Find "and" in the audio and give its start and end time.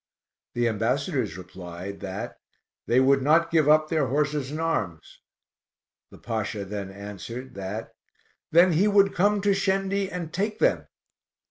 4.49-4.59, 10.11-10.33